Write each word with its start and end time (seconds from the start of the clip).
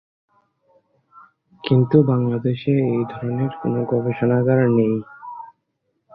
কিন্তু 1.63 1.97
বাংলাদেশে 2.03 2.73
এই 2.87 3.03
ধরনের 3.09 3.51
কোনো 3.61 3.79
গবেষণাগার 3.85 4.59
নেই। 4.77 4.95